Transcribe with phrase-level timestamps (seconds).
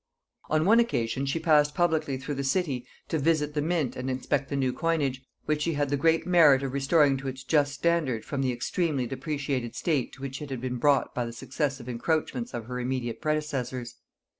[0.49, 4.49] On one occasion she passed publicly through the city to visit the mint and inspect
[4.49, 8.25] the new coinage, which she had the great merit of restoring to its just standard
[8.25, 12.51] from the extremely depreciated state to which it had been brought by the successive encroachments
[12.55, 13.97] of her immediate predecessors.